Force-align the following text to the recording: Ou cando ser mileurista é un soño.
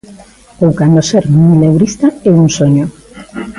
Ou 0.63 0.69
cando 0.79 1.07
ser 1.09 1.23
mileurista 1.49 2.07
é 2.29 2.31
un 2.43 2.47
soño. 2.57 2.85